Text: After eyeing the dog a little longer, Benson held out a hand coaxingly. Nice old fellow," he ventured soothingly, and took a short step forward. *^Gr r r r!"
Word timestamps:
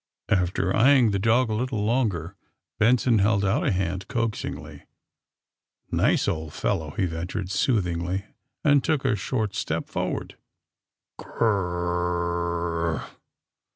After 0.29 0.75
eyeing 0.75 1.11
the 1.11 1.19
dog 1.19 1.51
a 1.51 1.53
little 1.53 1.85
longer, 1.85 2.35
Benson 2.79 3.19
held 3.19 3.45
out 3.45 3.67
a 3.67 3.71
hand 3.71 4.07
coaxingly. 4.07 4.85
Nice 5.91 6.27
old 6.27 6.53
fellow," 6.53 6.95
he 6.97 7.05
ventured 7.05 7.51
soothingly, 7.51 8.25
and 8.63 8.83
took 8.83 9.05
a 9.05 9.15
short 9.15 9.53
step 9.53 9.87
forward. 9.87 10.37
*^Gr 11.19 11.29
r 11.39 11.65
r 11.67 12.85
r!" 12.95 13.09